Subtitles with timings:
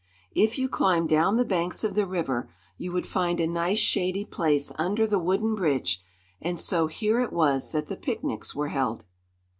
[0.33, 4.25] If you climbed down the banks of the river you would find a nice shady
[4.25, 6.03] place under the wooden bridge;
[6.41, 9.05] and so here it was that the picnics were held.